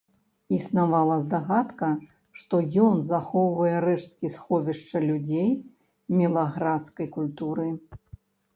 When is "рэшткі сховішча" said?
3.87-4.97